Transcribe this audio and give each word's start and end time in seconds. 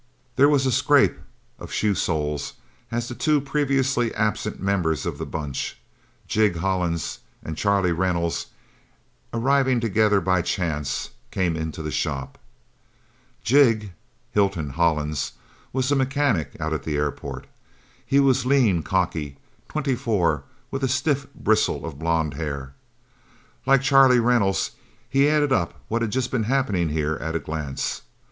There 0.35 0.49
was 0.49 0.65
a 0.65 0.71
scrape 0.71 1.19
of 1.59 1.71
shoe 1.71 1.93
soles, 1.93 2.53
as 2.89 3.07
the 3.07 3.13
two 3.13 3.39
previously 3.39 4.11
absent 4.15 4.59
members 4.59 5.05
of 5.05 5.19
the 5.19 5.27
Bunch, 5.27 5.77
Jig 6.27 6.55
Hollins 6.55 7.19
and 7.43 7.55
Charlie 7.55 7.91
Reynolds, 7.91 8.47
arriving 9.31 9.79
together 9.79 10.19
by 10.19 10.41
chance, 10.41 11.11
came 11.29 11.55
into 11.55 11.83
the 11.83 11.91
shop. 11.91 12.39
Jig 13.43 13.91
(Hilton) 14.31 14.71
Hollins 14.71 15.33
was 15.71 15.91
a 15.91 15.95
mechanic 15.95 16.57
out 16.59 16.73
at 16.73 16.81
the 16.81 16.95
airport. 16.95 17.45
He 18.03 18.19
was 18.19 18.43
lean, 18.43 18.81
cocky, 18.81 19.37
twenty 19.69 19.93
four, 19.95 20.45
with 20.71 20.83
a 20.83 20.87
stiff 20.87 21.31
bristle 21.35 21.85
of 21.85 21.99
blond 21.99 22.33
hair. 22.33 22.73
Like 23.67 23.83
Charlie 23.83 24.19
Reynolds, 24.19 24.71
he 25.07 25.29
added 25.29 25.53
up 25.53 25.79
what 25.89 26.01
had 26.01 26.11
just 26.11 26.31
been 26.31 26.45
happening, 26.45 26.89
here, 26.89 27.17
at 27.21 27.35
a 27.35 27.39
glance. 27.39 28.01